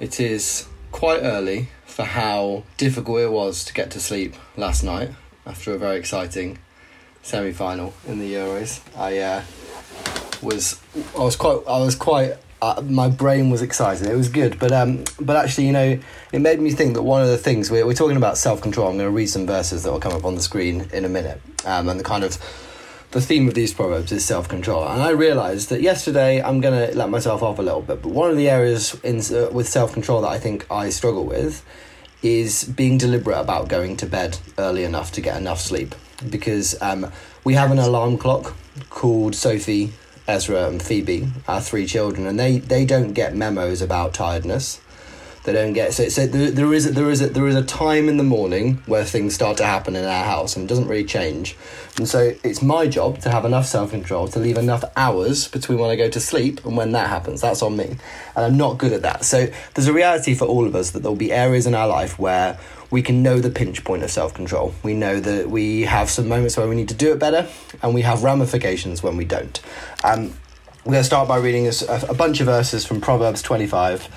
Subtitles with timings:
[0.00, 5.10] It is quite early for how difficult it was to get to sleep last night
[5.46, 6.58] after a very exciting
[7.22, 8.80] semi final in the Euros.
[8.98, 9.42] I uh,
[10.42, 10.80] was
[11.16, 14.06] I was quite I was quite uh, my brain was excited.
[14.06, 15.98] It was good, but um, but actually, you know,
[16.32, 18.88] it made me think that one of the things we're, we're talking about self control.
[18.88, 21.08] I'm going to read some verses that will come up on the screen in a
[21.08, 22.38] minute, um, and the kind of
[23.14, 24.86] the theme of these proverbs is self control.
[24.88, 28.10] And I realized that yesterday I'm going to let myself off a little bit, but
[28.10, 31.64] one of the areas in uh, with self control that I think I struggle with
[32.22, 35.94] is being deliberate about going to bed early enough to get enough sleep
[36.28, 37.12] because um,
[37.44, 38.56] we have an alarm clock
[38.90, 39.92] called Sophie,
[40.26, 44.80] Ezra, and Phoebe, our three children, and they, they don't get memos about tiredness.
[45.44, 46.08] They don't get so.
[46.08, 48.82] So there, there is a, there is a, there is a time in the morning
[48.86, 51.54] where things start to happen in our house, and it doesn't really change.
[51.98, 55.78] And so it's my job to have enough self control to leave enough hours between
[55.78, 57.42] when I go to sleep and when that happens.
[57.42, 57.98] That's on me, and
[58.44, 59.26] I'm not good at that.
[59.26, 62.18] So there's a reality for all of us that there'll be areas in our life
[62.18, 62.58] where
[62.90, 64.74] we can know the pinch point of self control.
[64.82, 67.46] We know that we have some moments where we need to do it better,
[67.82, 69.60] and we have ramifications when we don't.
[70.02, 70.32] Um,
[70.86, 71.72] we're going to start by reading a,
[72.08, 74.08] a bunch of verses from Proverbs 25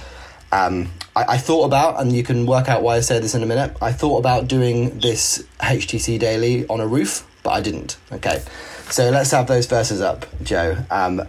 [0.51, 3.41] um, I, I, thought about, and you can work out why I say this in
[3.41, 3.75] a minute.
[3.81, 7.97] I thought about doing this HTC daily on a roof, but I didn't.
[8.11, 8.43] Okay,
[8.91, 10.77] so let's have those verses up, Joe.
[10.91, 11.23] Um,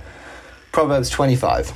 [0.72, 1.72] Proverbs 25.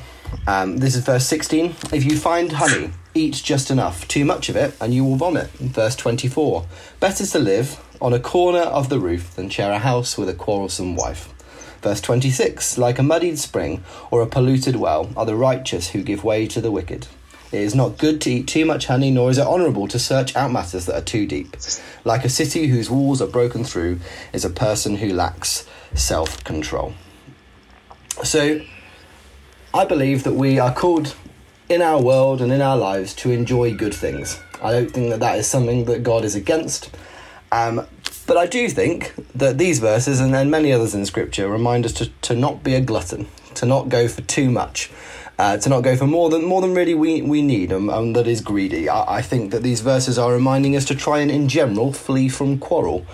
[0.47, 1.75] Um, this is verse 16.
[1.91, 5.49] If you find honey, eat just enough, too much of it, and you will vomit.
[5.53, 6.67] Verse 24.
[7.01, 10.35] Better to live on a corner of the roof than share a house with a
[10.35, 11.33] quarrelsome wife.
[11.81, 16.23] Verse 26 Like a muddied spring or a polluted well are the righteous who give
[16.25, 17.07] way to the wicked.
[17.53, 20.35] It is not good to eat too much honey, nor is it honourable to search
[20.35, 21.57] out matters that are too deep.
[22.05, 24.01] Like a city whose walls are broken through
[24.33, 26.95] is a person who lacks self control.
[28.25, 28.63] So,
[29.75, 31.15] I believe that we are called
[31.69, 34.41] in our world and in our lives to enjoy good things.
[34.63, 36.91] I don't think that that is something that God is against.
[37.51, 37.87] Um,
[38.33, 41.93] but I do think that these verses and, and many others in Scripture remind us
[41.93, 43.27] to, to not be a glutton,
[43.57, 44.91] to not go for too much,
[45.39, 48.17] uh, to not go for more than more than really we, we need and, and
[48.17, 48.89] that is greedy.
[48.89, 52.31] I, I think that these verses are reminding us to try and, in general, flee
[52.31, 53.05] from quarrel.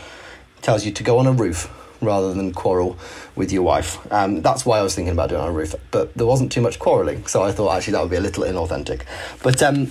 [0.56, 1.68] It tells you to go on a roof
[2.00, 2.96] rather than quarrel
[3.34, 3.98] with your wife.
[4.12, 6.60] Um, that's why I was thinking about doing on a roof, but there wasn't too
[6.60, 9.02] much quarrelling, so I thought actually that would be a little inauthentic.
[9.42, 9.90] But um,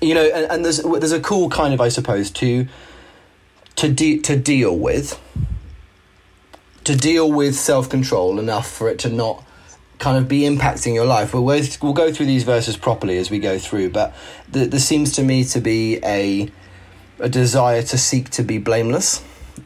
[0.00, 2.68] you know, and, and there's there's a cool kind of, I suppose, to
[3.80, 5.18] to de- to deal with
[6.84, 9.42] to deal with self control enough for it to not
[9.98, 11.32] kind of be impacting your life.
[11.32, 14.14] We'll, we'll go through these verses properly as we go through, but
[14.52, 16.50] th- there seems to me to be a,
[17.18, 19.22] a desire to seek to be blameless,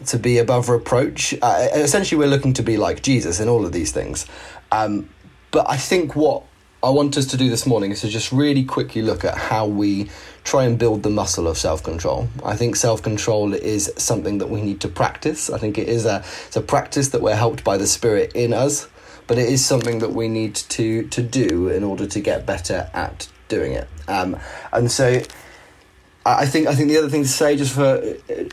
[0.06, 1.34] to be above reproach.
[1.42, 4.26] Uh, essentially, we're looking to be like Jesus in all of these things.
[4.70, 5.08] Um,
[5.50, 6.44] but I think what
[6.84, 9.66] I want us to do this morning is to just really quickly look at how
[9.66, 10.10] we
[10.44, 12.28] try and build the muscle of self control.
[12.44, 15.48] I think self control is something that we need to practice.
[15.48, 18.52] I think it is a, it's a practice that we're helped by the Spirit in
[18.52, 18.88] us
[19.26, 22.90] but it is something that we need to to do in order to get better
[22.92, 23.88] at doing it.
[24.08, 24.36] Um,
[24.72, 25.22] and so,
[26.26, 28.02] I think I think the other thing to say, just for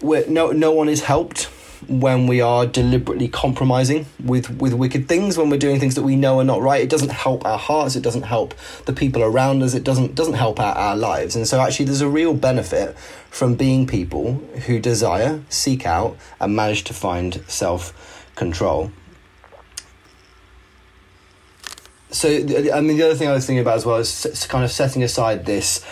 [0.03, 1.49] no no one is helped
[1.87, 6.15] when we are deliberately compromising with with wicked things when we're doing things that we
[6.15, 6.81] know are not right.
[6.81, 7.95] It doesn't help our hearts.
[7.95, 8.53] It doesn't help
[8.85, 9.73] the people around us.
[9.73, 11.35] It doesn't doesn't help our, our lives.
[11.35, 12.97] And so actually there's a real benefit
[13.29, 14.33] from being people
[14.65, 18.91] who desire seek out and manage to find self control
[22.11, 24.71] so I mean the other thing I was thinking about as well is kind of
[24.71, 25.83] setting aside this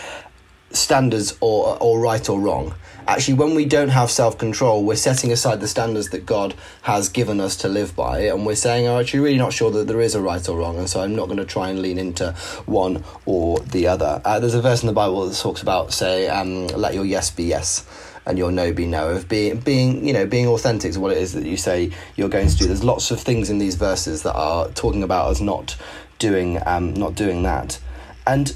[0.72, 2.74] standards or or right or wrong.
[3.08, 7.10] Actually, when we don't have self control, we're setting aside the standards that God has
[7.10, 10.02] given us to live by, and we're saying, "I'm actually really not sure that there
[10.02, 12.34] is a right or wrong," and so I'm not going to try and lean into
[12.66, 14.22] one or the other.
[14.24, 17.32] Uh, there's a verse in the Bible that talks about, say, um, "Let your yes
[17.32, 17.84] be yes."
[18.26, 21.18] and your no be no of being being you know being authentic to what it
[21.18, 24.22] is that you say you're going to do there's lots of things in these verses
[24.22, 25.76] that are talking about us not
[26.20, 27.80] doing um, not doing that,
[28.28, 28.56] and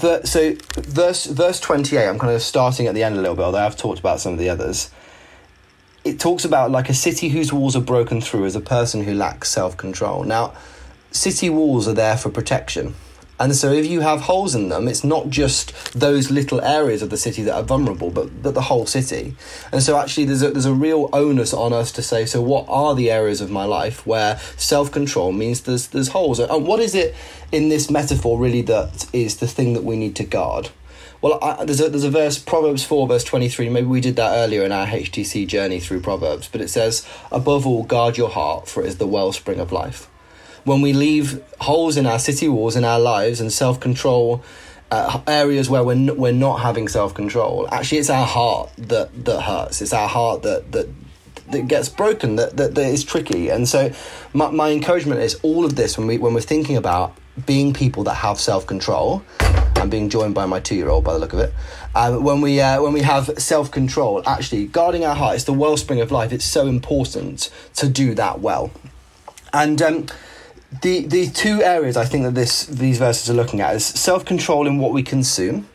[0.00, 2.08] the, so verse verse twenty eight.
[2.08, 4.32] I'm kind of starting at the end a little bit, although I've talked about some
[4.32, 4.90] of the others.
[6.04, 9.14] It talks about like a city whose walls are broken through as a person who
[9.14, 10.24] lacks self control.
[10.24, 10.54] Now,
[11.10, 12.94] city walls are there for protection.
[13.38, 17.10] And so, if you have holes in them, it's not just those little areas of
[17.10, 19.34] the city that are vulnerable, but, but the whole city.
[19.72, 22.66] And so, actually, there's a, there's a real onus on us to say, so what
[22.68, 26.38] are the areas of my life where self control means there's there's holes?
[26.38, 27.14] And what is it
[27.50, 30.70] in this metaphor really that is the thing that we need to guard?
[31.20, 33.68] Well, I, there's a there's a verse Proverbs four verse twenty three.
[33.68, 37.66] Maybe we did that earlier in our HTC journey through Proverbs, but it says, "Above
[37.66, 40.08] all, guard your heart, for it is the wellspring of life."
[40.64, 44.42] When we leave holes in our city walls in our lives and self control.
[44.90, 47.66] Uh, areas where we're, n- we're not having self control.
[47.72, 49.82] Actually, it's our heart that, that hurts.
[49.82, 50.86] It's our heart that, that
[51.50, 53.92] that gets broken that, that, that is tricky and so
[54.32, 58.04] my, my encouragement is all of this when we when we're thinking about being people
[58.04, 59.22] that have self-control
[59.76, 61.52] i'm being joined by my two-year-old by the look of it
[61.94, 66.00] um, when we uh, when we have self-control actually guarding our heart is the wellspring
[66.00, 68.70] of life it's so important to do that well
[69.52, 70.06] and um,
[70.82, 74.24] the the two areas I think that this these verses are looking at is self
[74.24, 75.68] control in what we consume.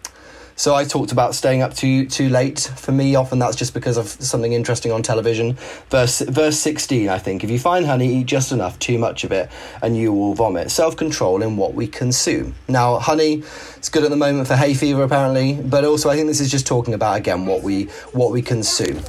[0.55, 2.59] So I talked about staying up too too late.
[2.59, 5.53] For me, often that's just because of something interesting on television.
[5.89, 9.31] Verse verse sixteen, I think, if you find honey, eat just enough, too much of
[9.31, 9.49] it,
[9.81, 10.69] and you will vomit.
[10.69, 12.55] Self control in what we consume.
[12.67, 13.43] Now, honey,
[13.77, 16.51] it's good at the moment for hay fever, apparently, but also I think this is
[16.51, 19.01] just talking about again what we what we consume.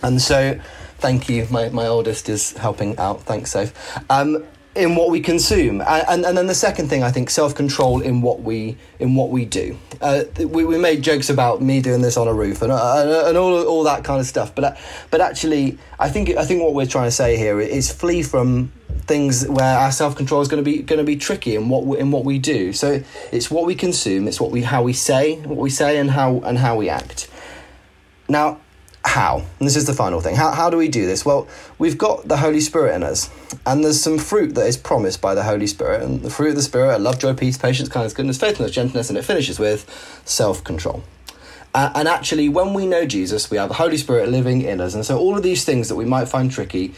[0.00, 0.60] And so,
[0.98, 1.48] thank you.
[1.50, 3.22] My my oldest is helping out.
[3.22, 3.72] Thanks, Safe.
[4.08, 4.44] Um,
[4.78, 5.80] in what we consume.
[5.80, 9.30] And, and, and then the second thing i think self-control in what we in what
[9.30, 9.76] we do.
[10.00, 13.36] Uh, we, we made jokes about me doing this on a roof and, uh, and
[13.36, 14.74] all, all that kind of stuff but uh,
[15.10, 18.72] but actually i think i think what we're trying to say here is flee from
[19.08, 22.10] things where our self-control is going to be going to be tricky in what in
[22.10, 22.72] what we do.
[22.72, 23.02] So
[23.32, 26.40] it's what we consume it's what we how we say what we say and how
[26.40, 27.28] and how we act.
[28.28, 28.60] Now
[29.08, 29.38] how?
[29.58, 30.36] And this is the final thing.
[30.36, 31.24] How, how do we do this?
[31.24, 33.30] Well, we've got the Holy Spirit in us,
[33.66, 36.02] and there's some fruit that is promised by the Holy Spirit.
[36.02, 39.08] And the fruit of the Spirit are love, joy, peace, patience, kindness, goodness, faithfulness, gentleness,
[39.08, 39.88] and it finishes with
[40.26, 41.02] self control.
[41.74, 44.94] Uh, and actually, when we know Jesus, we have the Holy Spirit living in us.
[44.94, 46.94] And so, all of these things that we might find tricky,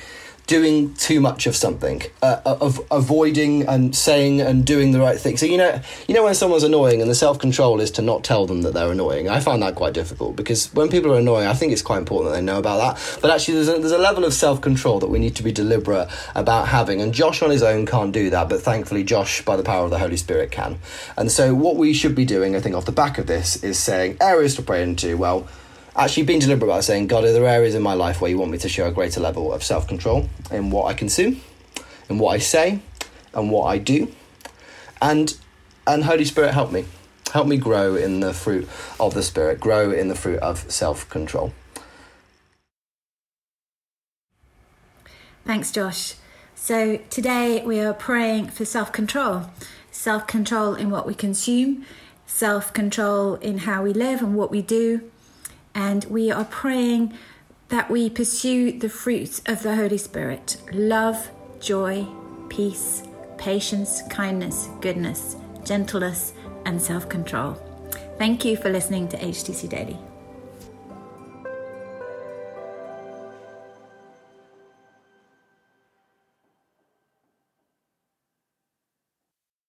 [0.51, 5.37] doing too much of something, uh, of avoiding and saying and doing the right thing.
[5.37, 8.25] So you know, you know when someone's annoying, and the self control is to not
[8.25, 9.29] tell them that they're annoying.
[9.29, 12.33] I find that quite difficult because when people are annoying, I think it's quite important
[12.33, 13.19] that they know about that.
[13.23, 15.53] But actually, there's a, there's a level of self control that we need to be
[15.53, 17.01] deliberate about having.
[17.01, 19.91] And Josh on his own can't do that, but thankfully, Josh, by the power of
[19.91, 20.81] the Holy Spirit, can.
[21.17, 23.79] And so, what we should be doing, I think, off the back of this, is
[23.79, 25.17] saying areas to pray into.
[25.17, 25.47] Well
[25.97, 28.51] actually being deliberate about saying, God, are there areas in my life where you want
[28.51, 31.41] me to show a greater level of self control in what I consume,
[32.09, 32.81] in what I say,
[33.35, 34.13] and what I do?
[35.01, 35.37] And
[35.87, 36.85] and Holy Spirit, help me.
[37.33, 41.09] Help me grow in the fruit of the Spirit, grow in the fruit of self
[41.09, 41.53] control.
[45.45, 46.15] Thanks, Josh.
[46.55, 49.47] So today we are praying for self control
[49.91, 51.85] self control in what we consume,
[52.27, 55.11] self control in how we live and what we do,
[55.75, 57.17] and we are praying
[57.69, 61.31] that we pursue the fruits of the Holy Spirit love,
[61.61, 62.07] joy,
[62.49, 63.03] peace,
[63.39, 66.33] patience, kindness, goodness, gentleness,
[66.67, 67.55] and self control.
[68.19, 69.99] Thank you for listening to HTC Daily.